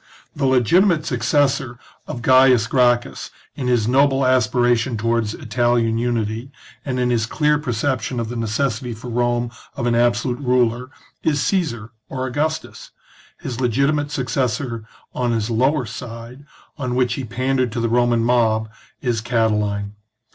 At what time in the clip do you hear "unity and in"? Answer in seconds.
5.99-7.11